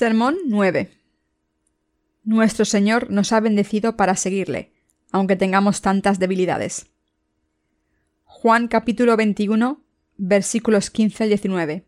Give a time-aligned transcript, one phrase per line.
[0.00, 0.90] Sermón 9.
[2.24, 4.72] Nuestro Señor nos ha bendecido para seguirle,
[5.12, 6.86] aunque tengamos tantas debilidades.
[8.24, 9.84] Juan capítulo 21,
[10.16, 11.84] versículos 15 al 19.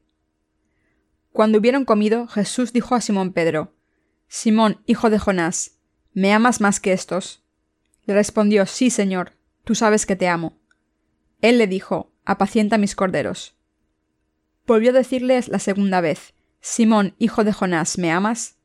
[1.32, 3.72] Cuando hubieron comido, Jesús dijo a Simón Pedro,
[4.28, 5.78] Simón, hijo de Jonás,
[6.12, 7.42] ¿me amas más que estos?
[8.04, 9.32] Le respondió, Sí, Señor,
[9.64, 10.58] tú sabes que te amo.
[11.40, 13.56] Él le dijo, Apacienta mis corderos.
[14.66, 18.56] Volvió a decirles la segunda vez, Simón, hijo de Jonás, ¿me amas?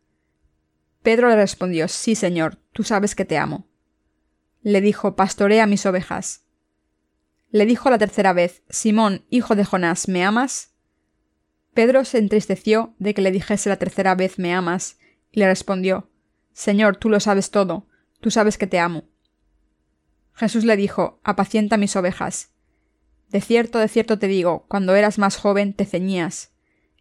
[1.01, 3.67] Pedro le respondió, Sí, Señor, tú sabes que te amo.
[4.61, 6.45] Le dijo, Pastorea mis ovejas.
[7.49, 10.75] Le dijo la tercera vez, Simón, hijo de Jonás, ¿me amas?
[11.73, 14.99] Pedro se entristeció de que le dijese la tercera vez ¿me amas?
[15.31, 16.11] y le respondió,
[16.53, 17.87] Señor, tú lo sabes todo,
[18.19, 19.05] tú sabes que te amo.
[20.33, 22.51] Jesús le dijo, Apacienta mis ovejas.
[23.29, 26.51] De cierto, de cierto te digo, cuando eras más joven te ceñías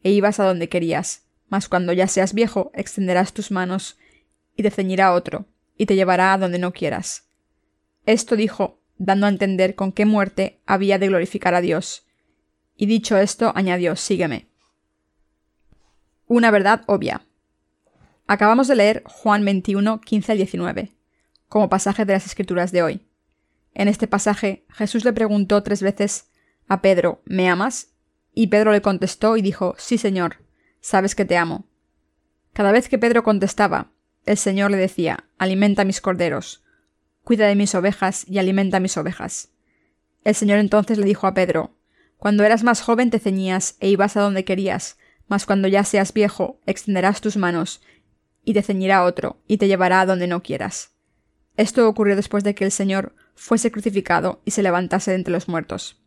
[0.06, 3.98] e ibas a donde querías, mas cuando ya seas viejo extenderás tus manos
[4.54, 7.28] y te ceñirá otro, y te llevará a donde no quieras.
[8.04, 12.06] Esto dijo, dando a entender con qué muerte había de glorificar a Dios.
[12.76, 14.46] Y dicho esto, añadió, sígueme.
[16.28, 17.26] Una verdad obvia.
[18.28, 20.92] Acabamos de leer Juan 21, 15 al 19,
[21.48, 23.00] como pasaje de las Escrituras de hoy.
[23.74, 26.30] En este pasaje, Jesús le preguntó tres veces
[26.68, 27.95] a Pedro, ¿me amas?
[28.38, 30.36] Y Pedro le contestó y dijo, Sí, Señor,
[30.82, 31.64] sabes que te amo.
[32.52, 33.92] Cada vez que Pedro contestaba,
[34.26, 36.62] el Señor le decía, Alimenta mis corderos,
[37.24, 39.52] cuida de mis ovejas y alimenta mis ovejas.
[40.22, 41.78] El Señor entonces le dijo a Pedro,
[42.18, 46.12] Cuando eras más joven te ceñías e ibas a donde querías, mas cuando ya seas
[46.12, 47.80] viejo extenderás tus manos,
[48.44, 50.90] y te ceñirá otro, y te llevará a donde no quieras.
[51.56, 55.48] Esto ocurrió después de que el Señor fuese crucificado y se levantase de entre los
[55.48, 56.02] muertos.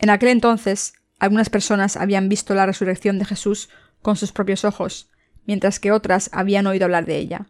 [0.00, 3.68] En aquel entonces, algunas personas habían visto la resurrección de Jesús
[4.02, 5.10] con sus propios ojos,
[5.46, 7.46] mientras que otras habían oído hablar de ella.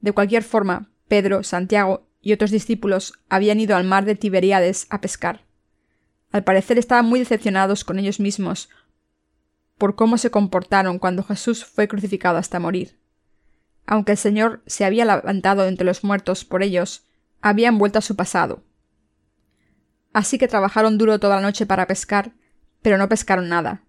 [0.00, 5.00] De cualquier forma, Pedro, Santiago y otros discípulos habían ido al mar de Tiberíades a
[5.00, 5.46] pescar.
[6.32, 8.68] Al parecer estaban muy decepcionados con ellos mismos
[9.78, 12.98] por cómo se comportaron cuando Jesús fue crucificado hasta morir.
[13.86, 17.04] Aunque el Señor se había levantado entre los muertos por ellos,
[17.40, 18.64] habían vuelto a su pasado.
[20.12, 22.32] Así que trabajaron duro toda la noche para pescar
[22.86, 23.82] pero no pescaron nada.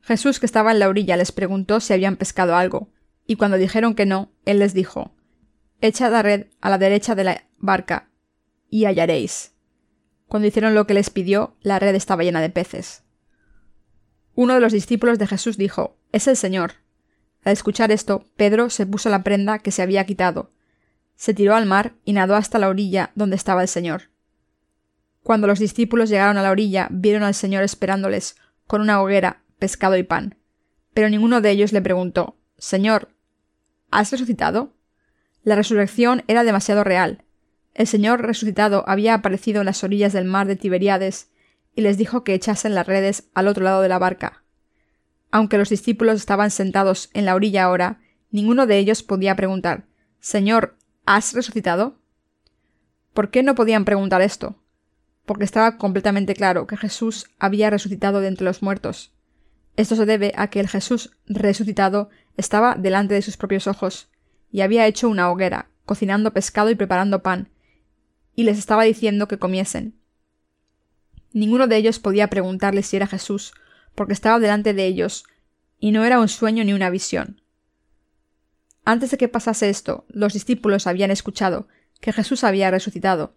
[0.00, 2.90] Jesús, que estaba en la orilla, les preguntó si habían pescado algo,
[3.28, 5.14] y cuando dijeron que no, él les dijo
[5.80, 8.10] Echad la red a la derecha de la barca,
[8.70, 9.54] y hallaréis.
[10.26, 13.04] Cuando hicieron lo que les pidió, la red estaba llena de peces.
[14.34, 16.72] Uno de los discípulos de Jesús dijo Es el Señor.
[17.44, 20.50] Al escuchar esto, Pedro se puso la prenda que se había quitado,
[21.14, 24.10] se tiró al mar y nadó hasta la orilla donde estaba el Señor.
[25.28, 29.98] Cuando los discípulos llegaron a la orilla, vieron al Señor esperándoles, con una hoguera, pescado
[29.98, 30.38] y pan.
[30.94, 33.10] Pero ninguno de ellos le preguntó Señor,
[33.90, 34.72] ¿has resucitado?
[35.42, 37.26] La resurrección era demasiado real.
[37.74, 41.30] El Señor resucitado había aparecido en las orillas del mar de Tiberíades
[41.74, 44.44] y les dijo que echasen las redes al otro lado de la barca.
[45.30, 48.00] Aunque los discípulos estaban sentados en la orilla ahora,
[48.30, 49.88] ninguno de ellos podía preguntar
[50.20, 51.98] Señor, ¿has resucitado?
[53.12, 54.56] ¿Por qué no podían preguntar esto?
[55.28, 59.12] Porque estaba completamente claro que Jesús había resucitado de entre los muertos.
[59.76, 62.08] Esto se debe a que el Jesús resucitado
[62.38, 64.08] estaba delante de sus propios ojos,
[64.50, 67.50] y había hecho una hoguera, cocinando pescado y preparando pan,
[68.34, 70.00] y les estaba diciendo que comiesen.
[71.34, 73.52] Ninguno de ellos podía preguntarle si era Jesús,
[73.94, 75.24] porque estaba delante de ellos,
[75.78, 77.42] y no era un sueño ni una visión.
[78.86, 81.68] Antes de que pasase esto, los discípulos habían escuchado
[82.00, 83.34] que Jesús había resucitado,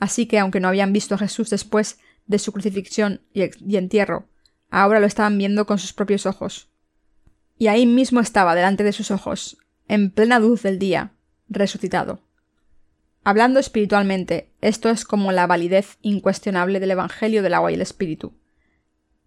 [0.00, 4.26] Así que, aunque no habían visto a Jesús después de su crucifixión y entierro,
[4.70, 6.68] ahora lo estaban viendo con sus propios ojos.
[7.58, 11.12] Y ahí mismo estaba delante de sus ojos, en plena luz del día,
[11.48, 12.22] resucitado.
[13.22, 18.32] Hablando espiritualmente, esto es como la validez incuestionable del Evangelio del agua y el Espíritu.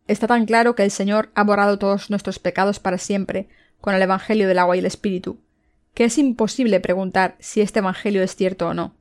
[0.07, 3.47] Está tan claro que el Señor ha borrado todos nuestros pecados para siempre
[3.79, 5.37] con el Evangelio del agua y el Espíritu,
[5.93, 8.95] que es imposible preguntar si este Evangelio es cierto o no.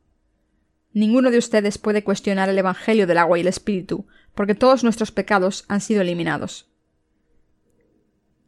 [0.94, 5.10] Ninguno de ustedes puede cuestionar el Evangelio del agua y el Espíritu, porque todos nuestros
[5.10, 6.68] pecados han sido eliminados.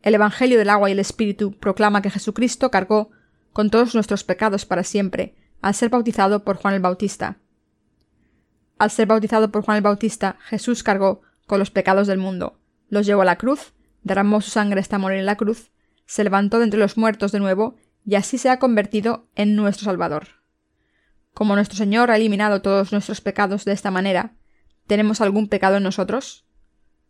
[0.03, 3.11] El Evangelio del agua y el Espíritu proclama que Jesucristo cargó
[3.55, 7.39] con todos nuestros pecados para siempre, al ser bautizado por Juan el Bautista.
[8.77, 12.59] Al ser bautizado por Juan el Bautista, Jesús cargó con los pecados del mundo,
[12.91, 15.71] los llevó a la cruz, derramó su sangre hasta morir en la cruz,
[16.05, 19.87] se levantó de entre los muertos de nuevo, y así se ha convertido en nuestro
[19.87, 20.44] Salvador.
[21.35, 24.37] Como nuestro Señor ha eliminado todos nuestros pecados de esta manera,
[24.87, 26.47] ¿tenemos algún pecado en nosotros?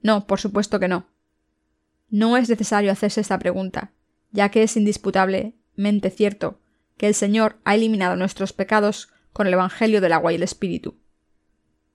[0.00, 1.06] No, por supuesto que no.
[2.08, 3.92] No es necesario hacerse esta pregunta,
[4.32, 6.60] ya que es indisputablemente cierto
[6.96, 10.96] que el Señor ha eliminado nuestros pecados con el Evangelio del agua y el Espíritu.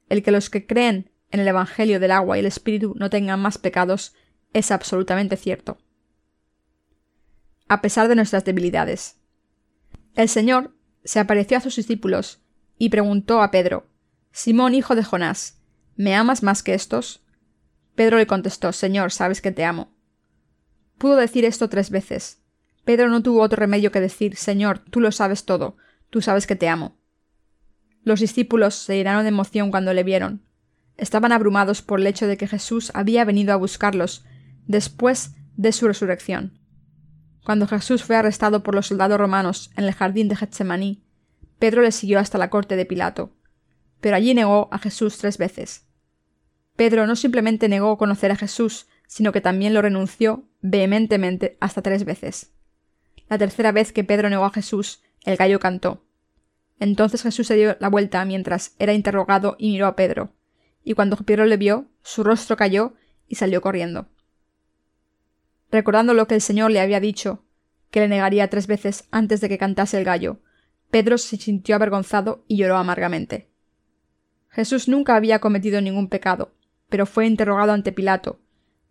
[0.07, 3.39] El que los que creen en el Evangelio del agua y el Espíritu no tengan
[3.39, 4.13] más pecados
[4.53, 5.77] es absolutamente cierto.
[7.67, 9.19] A pesar de nuestras debilidades.
[10.15, 12.39] El Señor se apareció a sus discípulos
[12.77, 13.87] y preguntó a Pedro,
[14.31, 15.59] Simón, hijo de Jonás,
[15.95, 17.23] ¿me amas más que estos?
[17.95, 19.91] Pedro le contestó, Señor, sabes que te amo.
[20.97, 22.41] Pudo decir esto tres veces.
[22.85, 25.77] Pedro no tuvo otro remedio que decir, Señor, tú lo sabes todo,
[26.09, 26.97] tú sabes que te amo.
[28.03, 30.43] Los discípulos se llenaron de emoción cuando le vieron.
[30.97, 34.25] Estaban abrumados por el hecho de que Jesús había venido a buscarlos
[34.67, 36.59] después de su resurrección.
[37.49, 41.01] Cuando Jesús fue arrestado por los soldados romanos en el jardín de Getsemaní,
[41.57, 43.31] Pedro le siguió hasta la corte de Pilato.
[44.01, 45.87] Pero allí negó a Jesús tres veces.
[46.75, 52.05] Pedro no simplemente negó conocer a Jesús, sino que también lo renunció vehementemente hasta tres
[52.05, 52.51] veces.
[53.29, 56.05] La tercera vez que Pedro negó a Jesús, el gallo cantó.
[56.79, 60.35] Entonces Jesús se dio la vuelta mientras era interrogado y miró a Pedro,
[60.83, 62.93] y cuando Pedro le vio, su rostro cayó
[63.27, 64.07] y salió corriendo.
[65.71, 67.43] Recordando lo que el Señor le había dicho,
[67.91, 70.39] que le negaría tres veces antes de que cantase el gallo,
[70.89, 73.49] Pedro se sintió avergonzado y lloró amargamente.
[74.49, 76.53] Jesús nunca había cometido ningún pecado,
[76.89, 78.39] pero fue interrogado ante Pilato,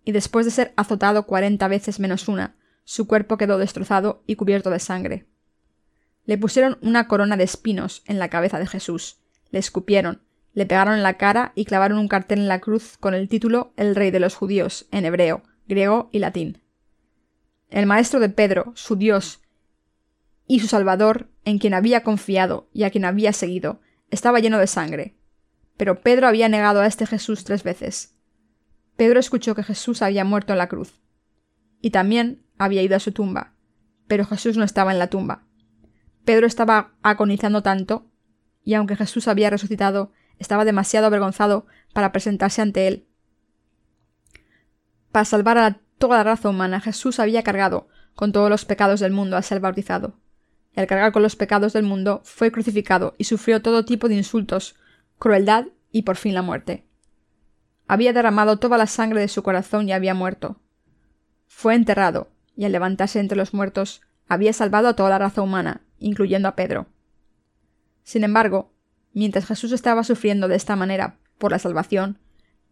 [0.04, 4.70] y después de ser azotado cuarenta veces menos una, su cuerpo quedó destrozado y cubierto
[4.70, 5.26] de sangre.
[6.24, 9.18] Le pusieron una corona de espinos en la cabeza de Jesús,
[9.50, 10.22] le escupieron,
[10.54, 13.72] le pegaron en la cara y clavaron un cartel en la cruz con el título
[13.76, 16.62] El Rey de los Judíos, en hebreo, griego y latín.
[17.70, 19.42] El maestro de Pedro, su Dios,
[20.46, 23.80] y su Salvador, en quien había confiado y a quien había seguido,
[24.10, 25.16] estaba lleno de sangre.
[25.76, 28.16] Pero Pedro había negado a este Jesús tres veces.
[28.96, 31.00] Pedro escuchó que Jesús había muerto en la cruz.
[31.80, 33.54] Y también había ido a su tumba.
[34.08, 35.46] Pero Jesús no estaba en la tumba.
[36.24, 38.10] Pedro estaba agonizando tanto,
[38.64, 43.06] y aunque Jesús había resucitado, estaba demasiado avergonzado para presentarse ante él.
[45.12, 49.12] Para salvar a toda la raza humana, Jesús había cargado con todos los pecados del
[49.12, 50.14] mundo al ser bautizado.
[50.74, 54.14] Y al cargar con los pecados del mundo, fue crucificado y sufrió todo tipo de
[54.14, 54.76] insultos,
[55.18, 56.84] crueldad y por fin la muerte.
[57.86, 60.60] Había derramado toda la sangre de su corazón y había muerto.
[61.46, 65.80] Fue enterrado, y al levantarse entre los muertos, había salvado a toda la raza humana,
[65.98, 66.86] incluyendo a Pedro.
[68.02, 68.72] Sin embargo,
[69.12, 72.18] mientras Jesús estaba sufriendo de esta manera por la salvación,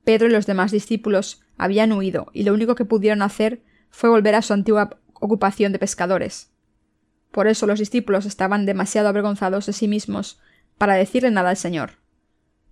[0.06, 4.36] Pedro y los demás discípulos habían huido y lo único que pudieron hacer fue volver
[4.36, 6.52] a su antigua ocupación de pescadores.
[7.32, 10.38] Por eso los discípulos estaban demasiado avergonzados de sí mismos
[10.78, 11.94] para decirle nada al Señor.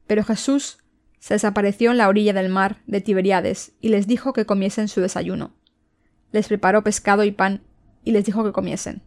[0.07, 0.79] Pero Jesús
[1.19, 5.01] se desapareció en la orilla del mar de Tiberiades y les dijo que comiesen su
[5.01, 5.57] desayuno.
[6.31, 7.65] Les preparó pescado y pan
[8.05, 9.03] y les dijo que comiesen.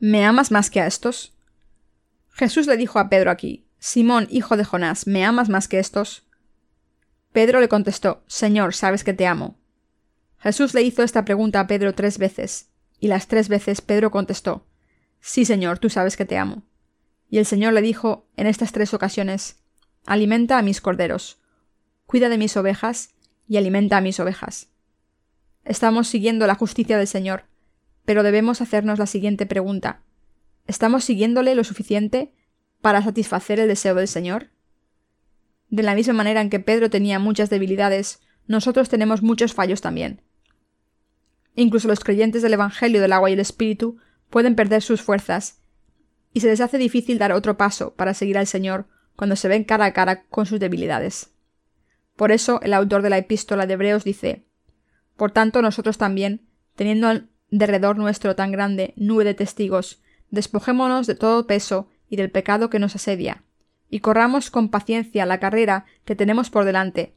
[0.00, 1.34] ¿Me amas más que a estos?
[2.28, 6.23] Jesús le dijo a Pedro aquí, Simón, hijo de Jonás, ¿me amas más que estos?
[7.34, 9.58] Pedro le contestó, Señor, sabes que te amo.
[10.38, 14.68] Jesús le hizo esta pregunta a Pedro tres veces, y las tres veces Pedro contestó,
[15.20, 16.62] Sí, Señor, tú sabes que te amo.
[17.28, 19.64] Y el Señor le dijo en estas tres ocasiones,
[20.06, 21.40] Alimenta a mis corderos,
[22.06, 23.16] cuida de mis ovejas
[23.48, 24.68] y alimenta a mis ovejas.
[25.64, 27.46] Estamos siguiendo la justicia del Señor,
[28.04, 30.02] pero debemos hacernos la siguiente pregunta.
[30.68, 32.32] ¿Estamos siguiéndole lo suficiente
[32.80, 34.53] para satisfacer el deseo del Señor?
[35.74, 40.22] De la misma manera en que Pedro tenía muchas debilidades, nosotros tenemos muchos fallos también.
[41.56, 43.96] Incluso los creyentes del Evangelio del agua y el Espíritu
[44.30, 45.62] pueden perder sus fuerzas,
[46.32, 49.64] y se les hace difícil dar otro paso para seguir al Señor cuando se ven
[49.64, 51.32] cara a cara con sus debilidades.
[52.14, 54.46] Por eso el autor de la epístola de Hebreos dice
[55.16, 57.08] Por tanto nosotros también, teniendo
[57.50, 60.00] derredor nuestro tan grande nube de testigos,
[60.30, 63.42] despojémonos de todo peso y del pecado que nos asedia,
[63.90, 67.14] y corramos con paciencia la carrera que tenemos por delante,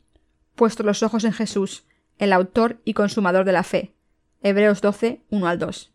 [0.55, 1.86] puesto los ojos en Jesús,
[2.17, 3.93] el autor y consumador de la fe.
[4.41, 5.91] Hebreos 12, 1 al 2.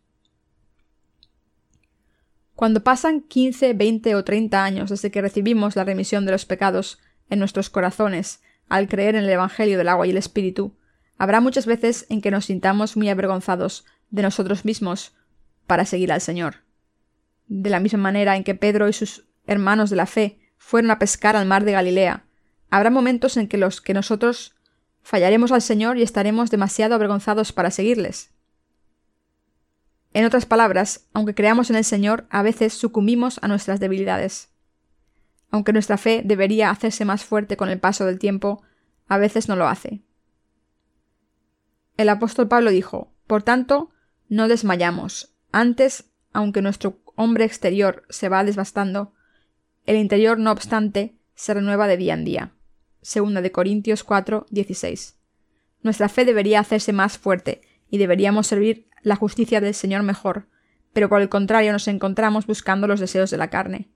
[2.55, 6.99] Cuando pasan 15, 20 o 30 años desde que recibimos la remisión de los pecados
[7.29, 10.75] en nuestros corazones al creer en el Evangelio del agua y el Espíritu,
[11.17, 15.15] habrá muchas veces en que nos sintamos muy avergonzados de nosotros mismos
[15.67, 16.57] para seguir al Señor.
[17.47, 20.97] De la misma manera en que Pedro y sus hermanos de la fe fueron a
[20.97, 22.23] pescar al mar de Galilea,
[22.69, 24.55] habrá momentos en que los que nosotros
[25.03, 28.31] fallaremos al Señor y estaremos demasiado avergonzados para seguirles.
[30.13, 34.49] En otras palabras, aunque creamos en el Señor, a veces sucumbimos a nuestras debilidades.
[35.51, 38.63] Aunque nuestra fe debería hacerse más fuerte con el paso del tiempo,
[39.07, 40.01] a veces no lo hace.
[41.97, 43.91] El apóstol Pablo dijo, Por tanto,
[44.29, 45.35] no desmayamos.
[45.51, 49.13] Antes, aunque nuestro hombre exterior se va desbastando,
[49.85, 52.53] el interior, no obstante, se renueva de día en día.
[53.01, 55.17] Segunda de Corintios 4, 16.
[55.81, 60.47] Nuestra fe debería hacerse más fuerte y deberíamos servir la justicia del Señor mejor,
[60.93, 63.89] pero por el contrario nos encontramos buscando los deseos de la carne.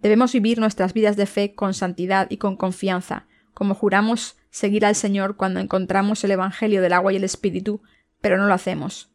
[0.00, 4.94] Debemos vivir nuestras vidas de fe con santidad y con confianza, como juramos seguir al
[4.94, 7.82] Señor cuando encontramos el Evangelio del agua y el Espíritu,
[8.20, 9.10] pero no lo hacemos.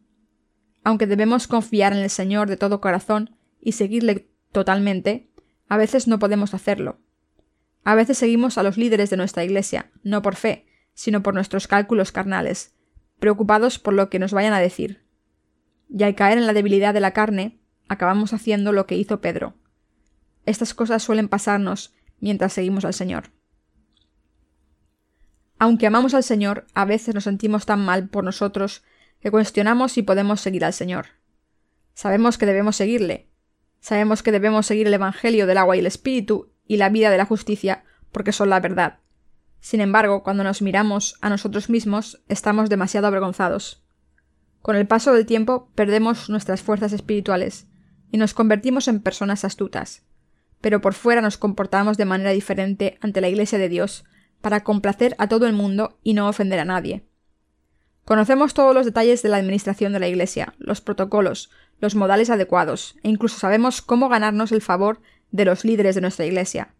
[0.84, 5.30] Aunque debemos confiar en el Señor de todo corazón y seguirle totalmente,
[5.68, 7.00] a veces no podemos hacerlo.
[7.84, 11.68] A veces seguimos a los líderes de nuestra Iglesia, no por fe, sino por nuestros
[11.68, 12.76] cálculos carnales,
[13.20, 15.06] preocupados por lo que nos vayan a decir.
[15.90, 19.56] Y al caer en la debilidad de la carne, acabamos haciendo lo que hizo Pedro.
[20.46, 23.32] Estas cosas suelen pasarnos mientras seguimos al Señor.
[25.58, 28.84] Aunque amamos al Señor, a veces nos sentimos tan mal por nosotros
[29.20, 31.08] que cuestionamos si podemos seguir al Señor.
[31.94, 33.30] Sabemos que debemos seguirle.
[33.86, 37.20] Sabemos que debemos seguir el Evangelio del agua y el Espíritu y la vida de
[37.20, 38.98] la justicia porque son la verdad.
[39.60, 43.86] Sin embargo, cuando nos miramos a nosotros mismos, estamos demasiado avergonzados.
[44.64, 47.68] Con el paso del tiempo perdemos nuestras fuerzas espirituales
[48.12, 50.04] y nos convertimos en personas astutas.
[50.62, 54.04] Pero por fuera nos comportamos de manera diferente ante la Iglesia de Dios,
[54.42, 57.06] para complacer a todo el mundo y no ofender a nadie.
[58.06, 62.96] Conocemos todos los detalles de la administración de la Iglesia, los protocolos, los modales adecuados,
[63.02, 66.76] e incluso sabemos cómo ganarnos el favor de los líderes de nuestra Iglesia.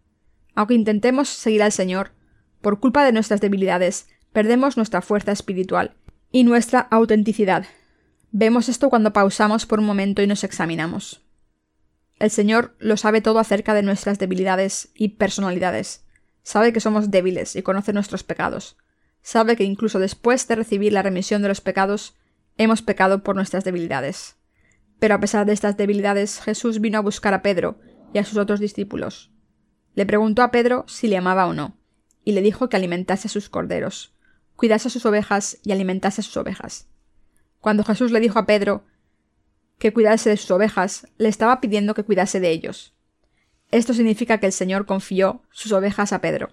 [0.54, 2.12] Aunque intentemos seguir al Señor,
[2.60, 5.94] por culpa de nuestras debilidades, perdemos nuestra fuerza espiritual
[6.30, 7.66] y nuestra autenticidad.
[8.30, 11.22] Vemos esto cuando pausamos por un momento y nos examinamos.
[12.18, 16.04] El Señor lo sabe todo acerca de nuestras debilidades y personalidades.
[16.44, 18.76] Sabe que somos débiles y conoce nuestros pecados.
[19.26, 22.14] Sabe que incluso después de recibir la remisión de los pecados,
[22.58, 24.36] hemos pecado por nuestras debilidades.
[25.00, 27.76] Pero a pesar de estas debilidades, Jesús vino a buscar a Pedro
[28.14, 29.32] y a sus otros discípulos.
[29.96, 31.76] Le preguntó a Pedro si le amaba o no,
[32.22, 34.14] y le dijo que alimentase a sus corderos,
[34.54, 36.86] cuidase a sus ovejas y alimentase a sus ovejas.
[37.58, 38.84] Cuando Jesús le dijo a Pedro
[39.80, 42.94] que cuidase de sus ovejas, le estaba pidiendo que cuidase de ellos.
[43.72, 46.52] Esto significa que el Señor confió sus ovejas a Pedro.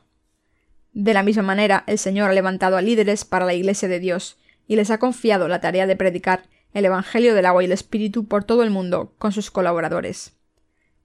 [0.93, 4.37] De la misma manera, el Señor ha levantado a líderes para la Iglesia de Dios
[4.67, 8.27] y les ha confiado la tarea de predicar el Evangelio del agua y el Espíritu
[8.27, 10.37] por todo el mundo con sus colaboradores.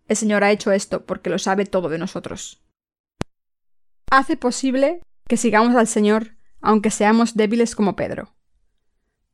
[0.07, 2.62] El Señor ha hecho esto porque lo sabe todo de nosotros.
[4.11, 8.35] Hace posible que sigamos al Señor aunque seamos débiles como Pedro.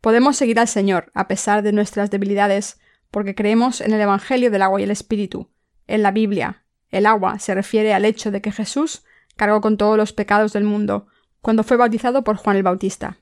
[0.01, 2.79] Podemos seguir al Señor a pesar de nuestras debilidades
[3.11, 5.51] porque creemos en el Evangelio del agua y el Espíritu,
[5.87, 9.05] en la Biblia, el agua se refiere al hecho de que Jesús
[9.37, 11.07] cargó con todos los pecados del mundo
[11.41, 13.19] cuando fue bautizado por Juan el Bautista.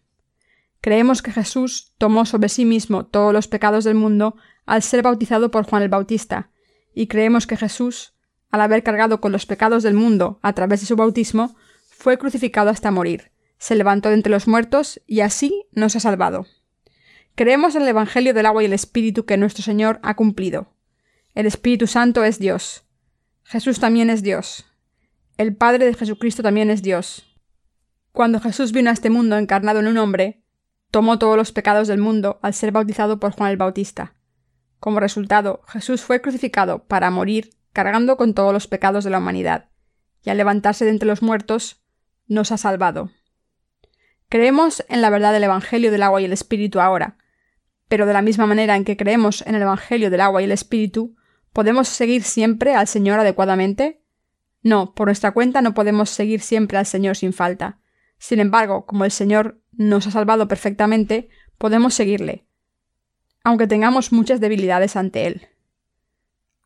[0.81, 5.51] Creemos que Jesús tomó sobre sí mismo todos los pecados del mundo al ser bautizado
[5.51, 6.51] por Juan el Bautista,
[6.95, 8.15] y creemos que Jesús,
[8.51, 11.57] al haber cargado con los pecados del mundo a través de su bautismo,
[11.89, 16.47] fue crucificado hasta morir, se levantó de entre los muertos y así nos ha salvado.
[17.35, 20.75] Creemos en el Evangelio del agua y el Espíritu que nuestro Señor ha cumplido.
[21.35, 22.85] El Espíritu Santo es Dios.
[23.45, 24.67] Jesús también es Dios.
[25.37, 27.25] El Padre de Jesucristo también es Dios.
[28.13, 30.43] Cuando Jesús vino a este mundo encarnado en un hombre,
[30.91, 34.15] tomó todos los pecados del mundo al ser bautizado por Juan el Bautista.
[34.79, 39.71] Como resultado, Jesús fue crucificado para morir cargando con todos los pecados de la humanidad,
[40.23, 41.83] y al levantarse de entre los muertos,
[42.27, 43.11] nos ha salvado.
[44.29, 47.17] Creemos en la verdad del Evangelio del agua y el Espíritu ahora,
[47.89, 50.53] pero de la misma manera en que creemos en el Evangelio del agua y el
[50.53, 51.17] Espíritu,
[51.53, 54.02] ¿Podemos seguir siempre al Señor adecuadamente?
[54.63, 57.79] No, por nuestra cuenta no podemos seguir siempre al Señor sin falta.
[58.19, 61.29] Sin embargo, como el Señor nos ha salvado perfectamente,
[61.59, 62.47] podemos seguirle,
[63.43, 65.49] aunque tengamos muchas debilidades ante Él.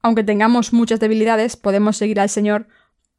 [0.03, 2.69] Aunque tengamos muchas debilidades, podemos seguir al Señor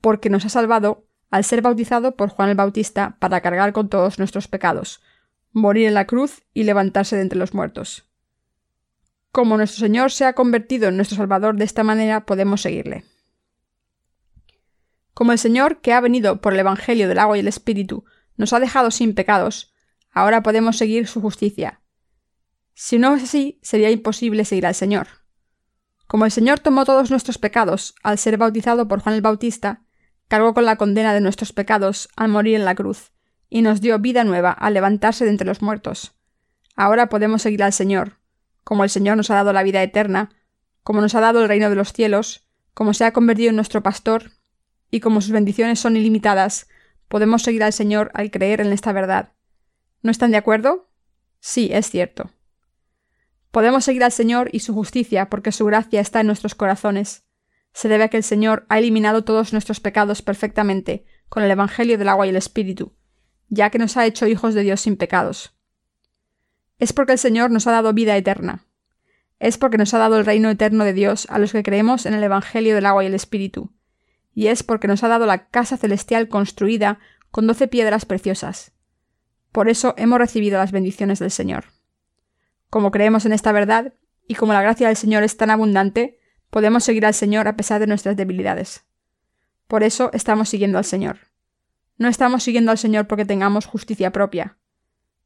[0.02, 4.20] porque nos ha salvado al ser bautizado por Juan el Bautista para cargar con todos
[4.20, 5.02] nuestros pecados,
[5.52, 8.08] morir en la cruz y levantarse de entre los muertos.
[9.32, 13.04] Como nuestro Señor se ha convertido en nuestro Salvador de esta manera, podemos seguirle.
[15.18, 18.06] Como el Señor, que ha venido por el Evangelio del agua y el Espíritu,
[18.36, 19.74] nos ha dejado sin pecados,
[20.12, 21.82] ahora podemos seguir su justicia.
[22.76, 25.08] Si no es así, sería imposible seguir al Señor.
[26.06, 29.82] Como el Señor tomó todos nuestros pecados al ser bautizado por Juan el Bautista,
[30.28, 33.12] cargó con la condena de nuestros pecados al morir en la cruz,
[33.50, 36.14] y nos dio vida nueva al levantarse de entre los muertos.
[36.76, 38.20] Ahora podemos seguir al Señor,
[38.64, 40.30] como el Señor nos ha dado la vida eterna,
[40.84, 42.46] como nos ha dado el reino de los cielos,
[42.76, 44.37] como se ha convertido en nuestro pastor,
[44.92, 46.68] y como sus bendiciones son ilimitadas,
[47.08, 49.34] podemos seguir al Señor al creer en esta verdad.
[50.02, 50.90] ¿No están de acuerdo?
[51.40, 52.32] Sí, es cierto.
[53.52, 57.24] Podemos seguir al Señor y su justicia porque su gracia está en nuestros corazones.
[57.74, 61.98] Se debe a que el Señor ha eliminado todos nuestros pecados perfectamente con el Evangelio
[61.98, 62.94] del agua y el Espíritu,
[63.50, 65.56] ya que nos ha hecho hijos de Dios sin pecados.
[66.80, 68.66] Es porque el Señor nos ha dado vida eterna.
[69.40, 72.14] Es porque nos ha dado el reino eterno de Dios a los que creemos en
[72.14, 73.72] el Evangelio del agua y el Espíritu.
[74.38, 77.00] Y es porque nos ha dado la casa celestial construida
[77.32, 78.72] con doce piedras preciosas.
[79.52, 81.66] Por eso hemos recibido las bendiciones del Señor.
[82.70, 83.96] Como creemos en esta verdad,
[84.28, 86.20] y como la gracia del Señor es tan abundante,
[86.52, 88.86] podemos seguir al Señor a pesar de nuestras debilidades.
[89.68, 91.18] Por eso estamos siguiendo al Señor.
[91.98, 94.60] No estamos siguiendo al Señor porque tengamos justicia propia.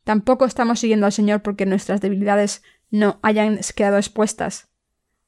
[0.06, 4.70] Tampoco estamos siguiendo al Señor porque nuestras debilidades no hayan quedado expuestas.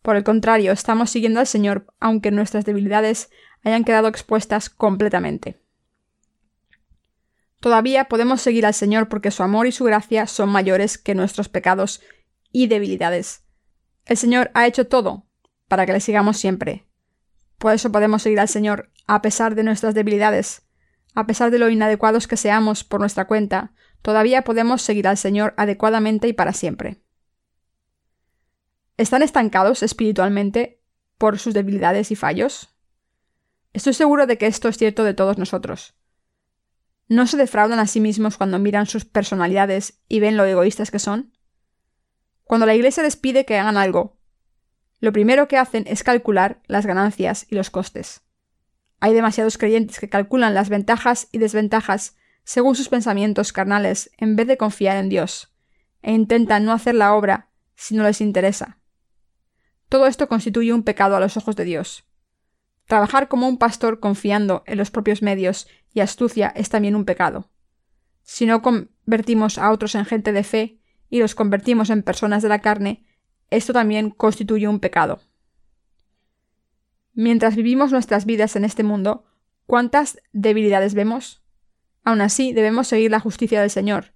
[0.01, 3.29] Por el contrario, estamos siguiendo al Señor aunque nuestras debilidades
[3.63, 5.62] hayan quedado expuestas completamente.
[7.60, 11.48] Todavía podemos seguir al Señor porque su amor y su gracia son mayores que nuestros
[11.48, 12.01] pecados
[12.51, 13.43] y debilidades.
[14.05, 15.25] El Señor ha hecho todo
[15.70, 16.86] para que le sigamos siempre.
[17.58, 20.63] Por eso podemos seguir al Señor a pesar de nuestras debilidades,
[21.15, 25.53] a pesar de lo inadecuados que seamos por nuestra cuenta, todavía podemos seguir al Señor
[25.58, 27.01] adecuadamente y para siempre.
[28.98, 30.82] ¿Están estancados espiritualmente
[31.17, 32.73] por sus debilidades y fallos?
[33.74, 35.96] Estoy seguro de que esto es cierto de todos nosotros.
[37.08, 41.00] ¿No se defraudan a sí mismos cuando miran sus personalidades y ven lo egoístas que
[41.00, 41.34] son?
[42.44, 44.18] Cuando la Iglesia les pide que hagan algo,
[45.00, 48.22] lo primero que hacen es calcular las ganancias y los costes.
[49.00, 52.15] Hay demasiados creyentes que calculan las ventajas y desventajas
[52.46, 55.53] según sus pensamientos carnales en vez de confiar en Dios,
[56.01, 58.77] e intentan no hacer la obra si no les interesa.
[59.89, 62.05] Todo esto constituye un pecado a los ojos de Dios.
[62.85, 67.50] Trabajar como un pastor confiando en los propios medios y astucia es también un pecado.
[68.24, 72.50] Si no convertimos a otros en gente de fe y los convertimos en personas de
[72.50, 73.05] la carne,
[73.50, 75.22] esto también constituye un pecado.
[77.13, 79.25] Mientras vivimos nuestras vidas en este mundo,
[79.67, 81.43] ¿cuántas debilidades vemos?
[82.03, 84.13] Aún así, debemos seguir la justicia del Señor.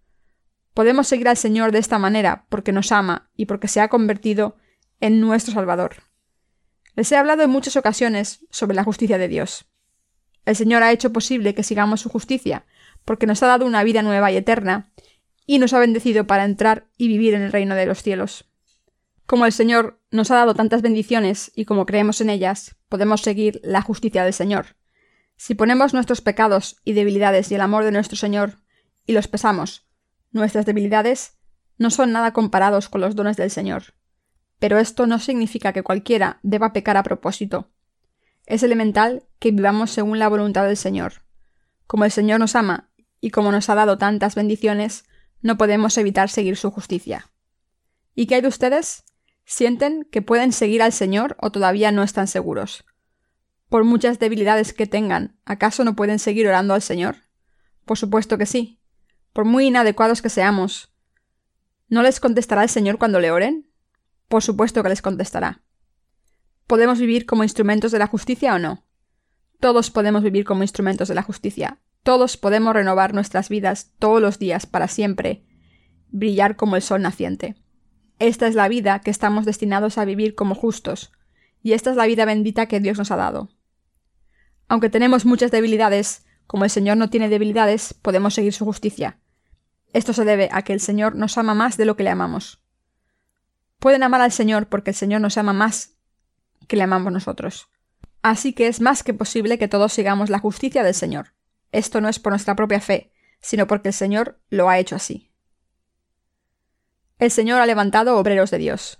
[0.73, 4.57] Podemos seguir al Señor de esta manera porque nos ama y porque se ha convertido
[4.99, 6.06] en nuestro Salvador.
[6.97, 9.65] Les he hablado en muchas ocasiones sobre la justicia de Dios.
[10.45, 12.65] El Señor ha hecho posible que sigamos su justicia,
[13.05, 14.91] porque nos ha dado una vida nueva y eterna,
[15.45, 18.49] y nos ha bendecido para entrar y vivir en el reino de los cielos.
[19.27, 23.61] Como el Señor nos ha dado tantas bendiciones y como creemos en ellas, podemos seguir
[23.63, 24.75] la justicia del Señor.
[25.35, 28.55] Si ponemos nuestros pecados y debilidades y el amor de nuestro Señor
[29.05, 29.85] y los pesamos,
[30.31, 31.37] nuestras debilidades
[31.77, 33.93] no son nada comparados con los dones del Señor.
[34.59, 37.69] Pero esto no significa que cualquiera deba pecar a propósito.
[38.45, 41.23] Es elemental que vivamos según la voluntad del Señor.
[41.85, 42.89] Como el Señor nos ama
[43.21, 45.05] y como nos ha dado tantas bendiciones,
[45.41, 47.29] no podemos evitar seguir su justicia.
[48.15, 49.03] ¿Y qué hay de ustedes?
[49.45, 52.85] ¿Sienten que pueden seguir al Señor o todavía no están seguros?
[53.69, 57.17] Por muchas debilidades que tengan, ¿acaso no pueden seguir orando al Señor?
[57.85, 58.81] Por supuesto que sí.
[59.33, 60.93] Por muy inadecuados que seamos,
[61.89, 63.69] ¿no les contestará el Señor cuando le oren?
[64.27, 65.61] Por supuesto que les contestará.
[66.67, 68.83] ¿Podemos vivir como instrumentos de la justicia o no?
[69.61, 71.79] Todos podemos vivir como instrumentos de la justicia.
[72.03, 75.45] Todos podemos renovar nuestras vidas todos los días para siempre,
[76.09, 77.55] brillar como el sol naciente.
[78.19, 81.11] Esta es la vida que estamos destinados a vivir como justos,
[81.61, 83.49] y esta es la vida bendita que Dios nos ha dado.
[84.67, 89.19] Aunque tenemos muchas debilidades, como el Señor no tiene debilidades, podemos seguir su justicia.
[89.93, 92.61] Esto se debe a que el Señor nos ama más de lo que le amamos
[93.79, 95.97] pueden amar al Señor porque el Señor nos ama más
[96.67, 97.69] que le amamos nosotros.
[98.21, 101.33] Así que es más que posible que todos sigamos la justicia del Señor.
[101.71, 105.31] Esto no es por nuestra propia fe, sino porque el Señor lo ha hecho así.
[107.19, 108.99] El Señor ha levantado obreros de Dios.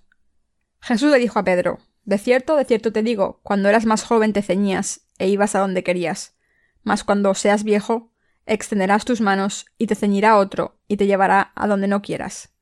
[0.80, 4.34] Jesús le dijo a Pedro, De cierto, de cierto te digo, cuando eras más joven
[4.34, 6.36] te ceñías e ibas a donde querías,
[6.84, 8.13] mas cuando seas viejo,
[8.46, 12.54] extenderás tus manos y te ceñirá otro y te llevará a donde no quieras.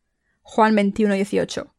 [0.41, 1.74] Juan 21, 18.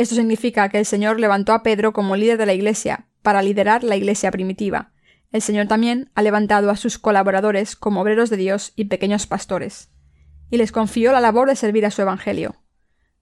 [0.00, 3.84] Esto significa que el Señor levantó a Pedro como líder de la Iglesia, para liderar
[3.84, 4.94] la Iglesia primitiva.
[5.30, 9.90] El Señor también ha levantado a sus colaboradores como obreros de Dios y pequeños pastores,
[10.48, 12.56] y les confió la labor de servir a su Evangelio.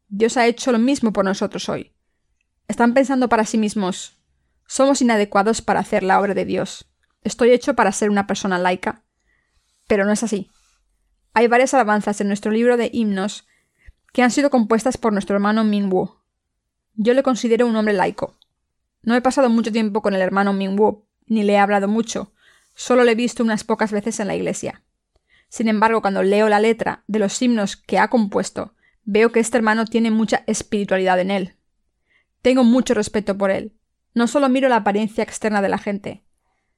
[0.07, 1.97] Dios ha hecho lo mismo por nosotros hoy.
[2.69, 4.17] Están pensando para sí mismos,
[4.69, 6.89] somos inadecuados para hacer la obra de Dios.
[7.25, 9.03] Estoy hecho para ser una persona laica.
[9.89, 10.49] Pero no es así.
[11.35, 13.49] Hay varias alabanzas en nuestro libro de himnos
[14.13, 16.18] que han sido compuestas por nuestro hermano Wu.
[16.99, 18.37] Yo le considero un hombre laico.
[19.03, 22.35] No he pasado mucho tiempo con el hermano Mingwu, ni le he hablado mucho,
[22.75, 24.83] solo le he visto unas pocas veces en la iglesia.
[25.49, 28.75] Sin embargo, cuando leo la letra de los himnos que ha compuesto,
[29.11, 31.55] Veo que este hermano tiene mucha espiritualidad en él.
[32.43, 33.75] Tengo mucho respeto por él.
[34.13, 36.27] No solo miro la apariencia externa de la gente.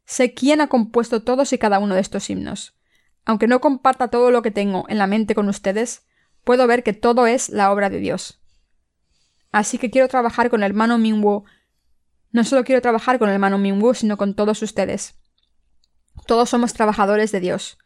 [0.05, 2.79] Sé quién ha compuesto todos y cada uno de estos himnos.
[3.25, 6.07] Aunque no comparta todo lo que tengo en la mente con ustedes,
[6.45, 8.40] puedo ver que todo es la obra de Dios.
[9.53, 11.45] Así que quiero trabajar con el hermano Mingwu.
[12.33, 15.19] No solo quiero trabajar con el hermano Mingwu, sino con todos ustedes.
[16.27, 17.79] Todos somos trabajadores de Dios.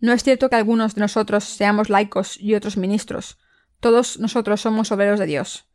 [0.00, 3.38] No es cierto que algunos de nosotros seamos laicos y otros ministros.
[3.80, 5.68] Todos nosotros somos obreros de Dios.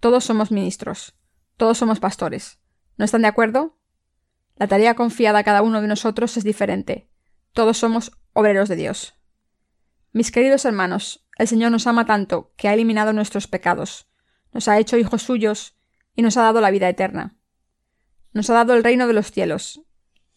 [0.00, 1.14] Todos somos ministros.
[1.56, 2.60] Todos somos pastores.
[2.96, 3.76] ¿No están de acuerdo?
[4.56, 7.10] La tarea confiada a cada uno de nosotros es diferente.
[7.52, 9.14] Todos somos obreros de Dios.
[10.12, 14.08] Mis queridos hermanos, el Señor nos ama tanto que ha eliminado nuestros pecados,
[14.52, 15.76] nos ha hecho hijos suyos
[16.14, 17.36] y nos ha dado la vida eterna.
[18.32, 19.82] Nos ha dado el reino de los cielos.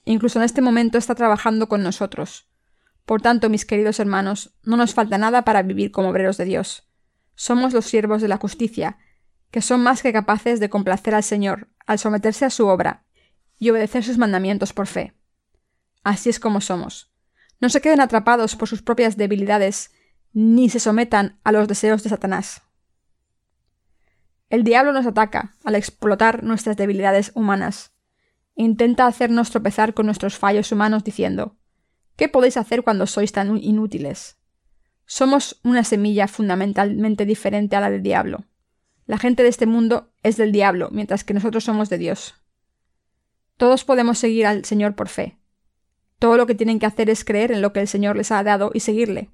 [0.06, 2.48] Incluso en este momento está trabajando con nosotros.
[3.06, 6.88] Por tanto, mis queridos hermanos, no nos falta nada para vivir como obreros de Dios
[7.42, 9.00] somos los siervos de la justicia,
[9.50, 13.04] que son más que capaces de complacer al Señor al someterse a su obra
[13.58, 15.16] y obedecer sus mandamientos por fe.
[16.04, 17.12] Así es como somos.
[17.60, 19.92] No se queden atrapados por sus propias debilidades,
[20.34, 22.62] ni se sometan a los deseos de Satanás.
[24.52, 27.94] El diablo nos ataca al explotar nuestras debilidades humanas.
[28.54, 31.56] Intenta hacernos tropezar con nuestros fallos humanos diciendo
[32.18, 34.38] ¿Qué podéis hacer cuando sois tan inútiles?
[35.06, 38.44] Somos una semilla fundamentalmente diferente a la del diablo.
[39.06, 42.36] La gente de este mundo es del diablo, mientras que nosotros somos de Dios.
[43.56, 45.40] Todos podemos seguir al Señor por fe.
[46.20, 48.44] Todo lo que tienen que hacer es creer en lo que el Señor les ha
[48.44, 49.32] dado y seguirle.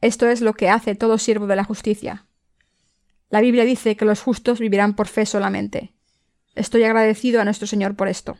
[0.00, 2.26] Esto es lo que hace todo siervo de la justicia.
[3.34, 5.92] La Biblia dice que los justos vivirán por fe solamente.
[6.54, 8.38] Estoy agradecido a nuestro Señor por esto.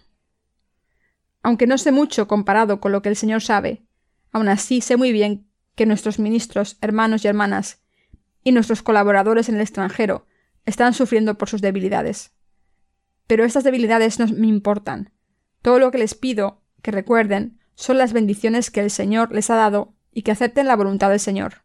[1.42, 3.82] Aunque no sé mucho comparado con lo que el Señor sabe,
[4.30, 7.82] aún así sé muy bien que nuestros ministros, hermanos y hermanas,
[8.44, 10.28] y nuestros colaboradores en el extranjero
[10.64, 12.30] están sufriendo por sus debilidades.
[13.26, 15.10] Pero estas debilidades no me importan.
[15.60, 19.56] Todo lo que les pido que recuerden son las bendiciones que el Señor les ha
[19.56, 21.64] dado y que acepten la voluntad del Señor.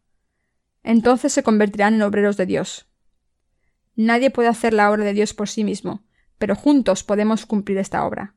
[0.82, 2.89] Entonces se convertirán en obreros de Dios.
[4.02, 6.04] Nadie puede hacer la obra de Dios por sí mismo,
[6.38, 8.34] pero juntos podemos cumplir esta obra.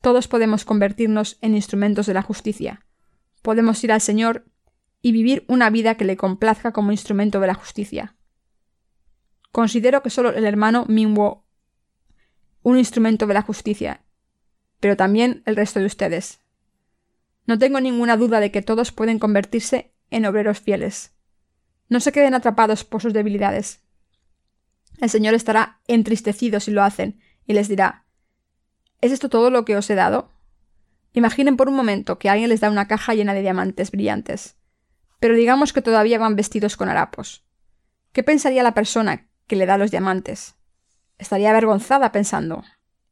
[0.00, 2.84] Todos podemos convertirnos en instrumentos de la justicia.
[3.40, 4.46] Podemos ir al Señor
[5.00, 8.16] y vivir una vida que le complazca como instrumento de la justicia.
[9.52, 11.46] Considero que solo el hermano Minwo
[12.64, 14.02] un instrumento de la justicia,
[14.80, 16.40] pero también el resto de ustedes.
[17.46, 21.14] No tengo ninguna duda de que todos pueden convertirse en obreros fieles.
[21.88, 23.84] No se queden atrapados por sus debilidades.
[25.00, 28.04] El Señor estará entristecido si lo hacen y les dirá
[29.00, 30.30] ¿Es esto todo lo que os he dado?
[31.12, 34.56] Imaginen por un momento que alguien les da una caja llena de diamantes brillantes
[35.20, 37.44] pero digamos que todavía van vestidos con harapos.
[38.12, 40.56] ¿Qué pensaría la persona que le da los diamantes?
[41.18, 42.64] Estaría avergonzada pensando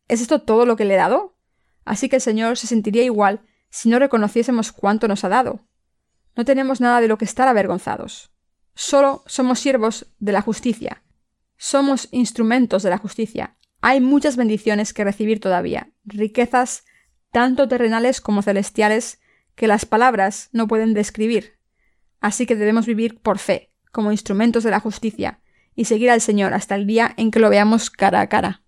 [0.08, 1.36] ¿Es esto todo lo que le he dado?
[1.84, 5.60] Así que el Señor se sentiría igual si no reconociésemos cuánto nos ha dado.
[6.34, 8.32] No tenemos nada de lo que estar avergonzados.
[8.74, 11.02] Solo somos siervos de la justicia.
[11.58, 13.56] Somos instrumentos de la justicia.
[13.80, 16.84] Hay muchas bendiciones que recibir todavía, riquezas
[17.32, 19.20] tanto terrenales como celestiales
[19.54, 21.58] que las palabras no pueden describir.
[22.20, 25.40] Así que debemos vivir por fe, como instrumentos de la justicia,
[25.74, 28.62] y seguir al Señor hasta el día en que lo veamos cara a cara.